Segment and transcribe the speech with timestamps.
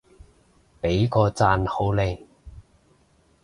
[0.81, 2.25] 畀個讚好你